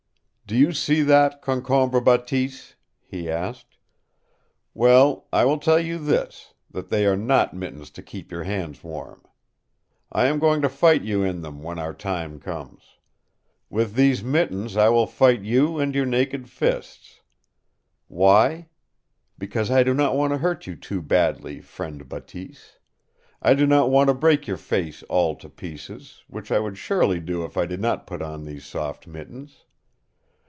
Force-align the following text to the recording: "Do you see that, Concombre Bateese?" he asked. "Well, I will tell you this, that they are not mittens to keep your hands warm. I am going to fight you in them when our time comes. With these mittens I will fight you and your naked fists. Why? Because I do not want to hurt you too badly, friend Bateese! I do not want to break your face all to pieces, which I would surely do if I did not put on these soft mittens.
"Do 0.47 0.57
you 0.57 0.73
see 0.73 1.01
that, 1.03 1.41
Concombre 1.41 2.01
Bateese?" 2.01 2.75
he 3.05 3.29
asked. 3.31 3.77
"Well, 4.73 5.29
I 5.31 5.45
will 5.45 5.59
tell 5.59 5.79
you 5.79 5.97
this, 5.97 6.53
that 6.69 6.89
they 6.89 7.05
are 7.05 7.15
not 7.15 7.53
mittens 7.53 7.89
to 7.91 8.03
keep 8.03 8.33
your 8.33 8.43
hands 8.43 8.83
warm. 8.83 9.23
I 10.11 10.25
am 10.25 10.39
going 10.39 10.61
to 10.61 10.67
fight 10.67 11.03
you 11.03 11.23
in 11.23 11.39
them 11.41 11.63
when 11.63 11.79
our 11.79 11.93
time 11.93 12.37
comes. 12.41 12.81
With 13.69 13.93
these 13.95 14.25
mittens 14.25 14.75
I 14.75 14.89
will 14.89 15.07
fight 15.07 15.39
you 15.41 15.79
and 15.79 15.95
your 15.95 16.05
naked 16.05 16.49
fists. 16.49 17.21
Why? 18.09 18.67
Because 19.37 19.71
I 19.71 19.83
do 19.83 19.93
not 19.93 20.17
want 20.17 20.33
to 20.33 20.39
hurt 20.39 20.67
you 20.67 20.75
too 20.75 21.01
badly, 21.01 21.61
friend 21.61 22.09
Bateese! 22.09 22.77
I 23.41 23.53
do 23.53 23.65
not 23.65 23.89
want 23.89 24.09
to 24.09 24.13
break 24.13 24.47
your 24.47 24.57
face 24.57 25.01
all 25.03 25.33
to 25.37 25.47
pieces, 25.47 26.25
which 26.27 26.51
I 26.51 26.59
would 26.59 26.77
surely 26.77 27.21
do 27.21 27.45
if 27.45 27.55
I 27.55 27.65
did 27.65 27.79
not 27.79 28.05
put 28.05 28.21
on 28.21 28.43
these 28.43 28.65
soft 28.65 29.07
mittens. 29.07 29.63